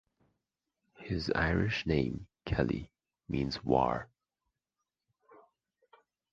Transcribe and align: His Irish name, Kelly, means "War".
His 0.97 1.31
Irish 1.35 1.85
name, 1.85 2.25
Kelly, 2.43 2.89
means 3.29 3.63
"War". 3.63 4.07